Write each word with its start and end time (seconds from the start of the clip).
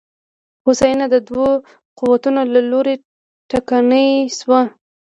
هوساینه 0.65 1.05
د 1.13 1.15
دوو 1.27 1.49
قوتونو 1.99 2.41
له 2.53 2.61
لوري 2.71 2.95
ټکنۍ 3.51 4.09
شوه. 4.37 4.61